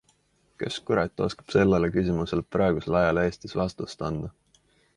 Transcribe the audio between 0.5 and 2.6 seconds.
Kes kurat oskab sellele küsimusele